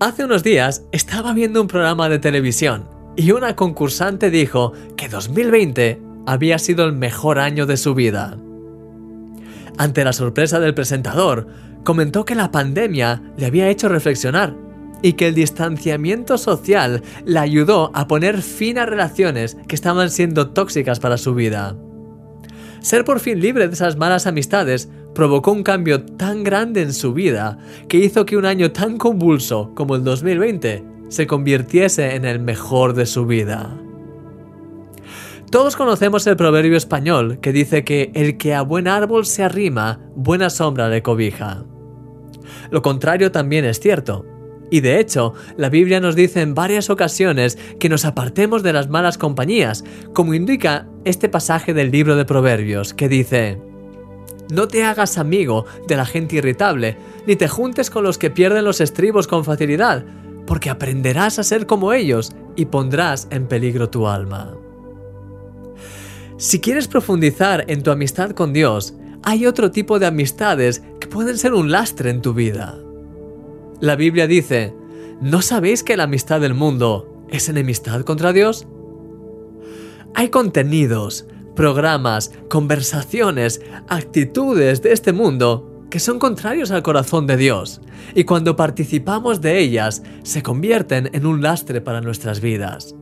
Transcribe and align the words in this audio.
Hace 0.00 0.24
unos 0.24 0.44
días 0.44 0.84
estaba 0.92 1.32
viendo 1.32 1.60
un 1.60 1.66
programa 1.66 2.08
de 2.08 2.20
televisión 2.20 2.88
y 3.16 3.32
una 3.32 3.56
concursante 3.56 4.30
dijo 4.30 4.72
que 4.96 5.08
2020 5.08 6.00
había 6.24 6.60
sido 6.60 6.84
el 6.84 6.92
mejor 6.92 7.40
año 7.40 7.66
de 7.66 7.76
su 7.76 7.96
vida. 7.96 8.38
Ante 9.76 10.04
la 10.04 10.12
sorpresa 10.12 10.60
del 10.60 10.72
presentador, 10.72 11.48
comentó 11.82 12.24
que 12.24 12.36
la 12.36 12.52
pandemia 12.52 13.22
le 13.36 13.46
había 13.46 13.68
hecho 13.70 13.88
reflexionar 13.88 14.54
y 15.02 15.14
que 15.14 15.26
el 15.26 15.34
distanciamiento 15.34 16.38
social 16.38 17.02
le 17.24 17.40
ayudó 17.40 17.90
a 17.92 18.06
poner 18.06 18.40
fin 18.40 18.78
a 18.78 18.86
relaciones 18.86 19.56
que 19.66 19.74
estaban 19.74 20.10
siendo 20.10 20.50
tóxicas 20.50 21.00
para 21.00 21.18
su 21.18 21.34
vida. 21.34 21.74
Ser 22.82 23.04
por 23.04 23.18
fin 23.18 23.40
libre 23.40 23.66
de 23.66 23.74
esas 23.74 23.96
malas 23.96 24.28
amistades 24.28 24.88
provocó 25.18 25.50
un 25.50 25.64
cambio 25.64 26.04
tan 26.04 26.44
grande 26.44 26.80
en 26.80 26.92
su 26.92 27.12
vida 27.12 27.58
que 27.88 27.96
hizo 27.96 28.24
que 28.24 28.36
un 28.36 28.44
año 28.44 28.70
tan 28.70 28.98
convulso 28.98 29.72
como 29.74 29.96
el 29.96 30.04
2020 30.04 30.84
se 31.08 31.26
convirtiese 31.26 32.14
en 32.14 32.24
el 32.24 32.38
mejor 32.38 32.94
de 32.94 33.04
su 33.04 33.26
vida. 33.26 33.76
Todos 35.50 35.74
conocemos 35.74 36.24
el 36.28 36.36
proverbio 36.36 36.76
español 36.76 37.40
que 37.40 37.52
dice 37.52 37.82
que 37.82 38.12
el 38.14 38.38
que 38.38 38.54
a 38.54 38.62
buen 38.62 38.86
árbol 38.86 39.26
se 39.26 39.42
arrima, 39.42 39.98
buena 40.14 40.50
sombra 40.50 40.88
le 40.88 41.02
cobija. 41.02 41.64
Lo 42.70 42.80
contrario 42.82 43.32
también 43.32 43.64
es 43.64 43.80
cierto. 43.80 44.24
Y 44.70 44.82
de 44.82 45.00
hecho, 45.00 45.34
la 45.56 45.68
Biblia 45.68 45.98
nos 45.98 46.14
dice 46.14 46.42
en 46.42 46.54
varias 46.54 46.90
ocasiones 46.90 47.58
que 47.80 47.88
nos 47.88 48.04
apartemos 48.04 48.62
de 48.62 48.72
las 48.72 48.88
malas 48.88 49.18
compañías, 49.18 49.82
como 50.14 50.34
indica 50.34 50.86
este 51.04 51.28
pasaje 51.28 51.74
del 51.74 51.90
libro 51.90 52.14
de 52.14 52.24
Proverbios, 52.24 52.94
que 52.94 53.08
dice, 53.08 53.58
no 54.50 54.68
te 54.68 54.84
hagas 54.84 55.18
amigo 55.18 55.66
de 55.86 55.96
la 55.96 56.06
gente 56.06 56.36
irritable, 56.36 56.96
ni 57.26 57.36
te 57.36 57.48
juntes 57.48 57.90
con 57.90 58.04
los 58.04 58.18
que 58.18 58.30
pierden 58.30 58.64
los 58.64 58.80
estribos 58.80 59.26
con 59.26 59.44
facilidad, 59.44 60.04
porque 60.46 60.70
aprenderás 60.70 61.38
a 61.38 61.44
ser 61.44 61.66
como 61.66 61.92
ellos 61.92 62.32
y 62.56 62.66
pondrás 62.66 63.28
en 63.30 63.46
peligro 63.46 63.90
tu 63.90 64.06
alma. 64.06 64.54
Si 66.38 66.60
quieres 66.60 66.88
profundizar 66.88 67.64
en 67.68 67.82
tu 67.82 67.90
amistad 67.90 68.30
con 68.30 68.52
Dios, 68.52 68.94
hay 69.24 69.46
otro 69.46 69.70
tipo 69.70 69.98
de 69.98 70.06
amistades 70.06 70.82
que 71.00 71.08
pueden 71.08 71.36
ser 71.36 71.52
un 71.52 71.70
lastre 71.70 72.10
en 72.10 72.22
tu 72.22 72.32
vida. 72.32 72.78
La 73.80 73.96
Biblia 73.96 74.26
dice, 74.26 74.74
¿no 75.20 75.42
sabéis 75.42 75.82
que 75.82 75.96
la 75.96 76.04
amistad 76.04 76.40
del 76.40 76.54
mundo 76.54 77.24
es 77.28 77.48
enemistad 77.48 78.02
contra 78.02 78.32
Dios? 78.32 78.66
Hay 80.14 80.30
contenidos, 80.30 81.26
programas, 81.58 82.30
conversaciones, 82.48 83.60
actitudes 83.88 84.80
de 84.80 84.92
este 84.92 85.12
mundo 85.12 85.82
que 85.90 85.98
son 85.98 86.20
contrarios 86.20 86.70
al 86.70 86.84
corazón 86.84 87.26
de 87.26 87.36
Dios 87.36 87.80
y 88.14 88.22
cuando 88.22 88.54
participamos 88.54 89.40
de 89.40 89.58
ellas 89.58 90.04
se 90.22 90.40
convierten 90.40 91.10
en 91.12 91.26
un 91.26 91.42
lastre 91.42 91.80
para 91.80 92.00
nuestras 92.00 92.40
vidas. 92.40 92.94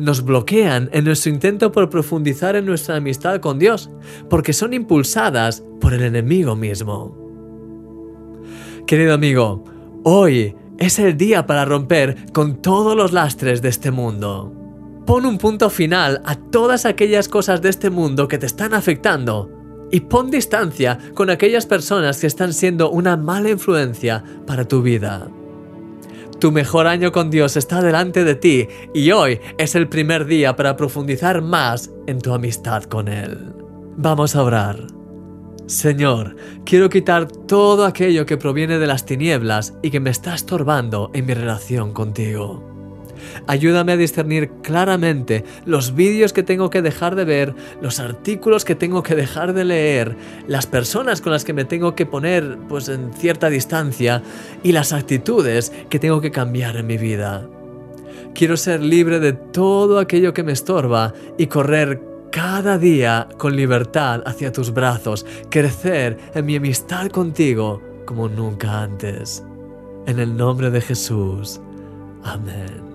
Nos 0.00 0.24
bloquean 0.24 0.90
en 0.92 1.04
nuestro 1.04 1.30
intento 1.30 1.70
por 1.70 1.88
profundizar 1.88 2.56
en 2.56 2.66
nuestra 2.66 2.96
amistad 2.96 3.38
con 3.38 3.60
Dios, 3.60 3.88
porque 4.28 4.52
son 4.52 4.74
impulsadas 4.74 5.62
por 5.80 5.94
el 5.94 6.02
enemigo 6.02 6.56
mismo. 6.56 7.16
Querido 8.88 9.14
amigo, 9.14 9.62
hoy 10.02 10.56
es 10.78 10.98
el 10.98 11.16
día 11.16 11.46
para 11.46 11.64
romper 11.64 12.32
con 12.32 12.60
todos 12.60 12.96
los 12.96 13.12
lastres 13.12 13.62
de 13.62 13.68
este 13.68 13.92
mundo. 13.92 14.63
Pon 15.06 15.26
un 15.26 15.36
punto 15.36 15.68
final 15.68 16.22
a 16.24 16.34
todas 16.34 16.86
aquellas 16.86 17.28
cosas 17.28 17.60
de 17.60 17.68
este 17.68 17.90
mundo 17.90 18.26
que 18.26 18.38
te 18.38 18.46
están 18.46 18.72
afectando 18.72 19.50
y 19.90 20.00
pon 20.00 20.30
distancia 20.30 20.98
con 21.12 21.28
aquellas 21.28 21.66
personas 21.66 22.20
que 22.20 22.26
están 22.26 22.54
siendo 22.54 22.90
una 22.90 23.16
mala 23.16 23.50
influencia 23.50 24.24
para 24.46 24.66
tu 24.66 24.80
vida. 24.80 25.28
Tu 26.40 26.50
mejor 26.52 26.86
año 26.86 27.12
con 27.12 27.30
Dios 27.30 27.56
está 27.56 27.82
delante 27.82 28.24
de 28.24 28.34
ti 28.34 28.66
y 28.94 29.10
hoy 29.12 29.40
es 29.58 29.74
el 29.74 29.88
primer 29.88 30.24
día 30.24 30.56
para 30.56 30.74
profundizar 30.74 31.42
más 31.42 31.90
en 32.06 32.18
tu 32.18 32.32
amistad 32.32 32.84
con 32.84 33.08
Él. 33.08 33.52
Vamos 33.96 34.34
a 34.34 34.42
orar. 34.42 34.86
Señor, 35.66 36.34
quiero 36.64 36.88
quitar 36.88 37.26
todo 37.26 37.84
aquello 37.84 38.24
que 38.26 38.38
proviene 38.38 38.78
de 38.78 38.86
las 38.86 39.04
tinieblas 39.04 39.74
y 39.82 39.90
que 39.90 40.00
me 40.00 40.10
está 40.10 40.34
estorbando 40.34 41.10
en 41.14 41.26
mi 41.26 41.34
relación 41.34 41.92
contigo. 41.92 42.73
Ayúdame 43.46 43.92
a 43.92 43.96
discernir 43.96 44.50
claramente 44.62 45.44
los 45.64 45.94
vídeos 45.94 46.32
que 46.32 46.42
tengo 46.42 46.70
que 46.70 46.82
dejar 46.82 47.14
de 47.16 47.24
ver, 47.24 47.54
los 47.80 48.00
artículos 48.00 48.64
que 48.64 48.74
tengo 48.74 49.02
que 49.02 49.14
dejar 49.14 49.52
de 49.52 49.64
leer, 49.64 50.16
las 50.46 50.66
personas 50.66 51.20
con 51.20 51.32
las 51.32 51.44
que 51.44 51.52
me 51.52 51.64
tengo 51.64 51.94
que 51.94 52.06
poner 52.06 52.58
pues 52.68 52.88
en 52.88 53.12
cierta 53.12 53.50
distancia 53.50 54.22
y 54.62 54.72
las 54.72 54.92
actitudes 54.92 55.72
que 55.88 55.98
tengo 55.98 56.20
que 56.20 56.30
cambiar 56.30 56.76
en 56.76 56.86
mi 56.86 56.98
vida. 56.98 57.46
Quiero 58.34 58.56
ser 58.56 58.82
libre 58.82 59.20
de 59.20 59.32
todo 59.32 59.98
aquello 59.98 60.32
que 60.32 60.42
me 60.42 60.52
estorba 60.52 61.14
y 61.38 61.46
correr 61.46 62.00
cada 62.32 62.78
día 62.78 63.28
con 63.38 63.54
libertad 63.54 64.22
hacia 64.26 64.50
tus 64.50 64.74
brazos, 64.74 65.24
crecer 65.50 66.18
en 66.34 66.44
mi 66.44 66.56
amistad 66.56 67.08
contigo 67.08 67.80
como 68.04 68.28
nunca 68.28 68.82
antes. 68.82 69.44
En 70.06 70.18
el 70.18 70.36
nombre 70.36 70.70
de 70.70 70.80
Jesús. 70.80 71.60
Amén. 72.24 72.93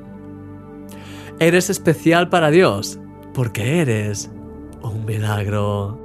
Eres 1.41 1.69
especial 1.69 2.27
para 2.27 2.51
Dios 2.51 2.99
porque 3.33 3.79
eres 3.79 4.29
un 4.81 5.05
milagro. 5.05 5.97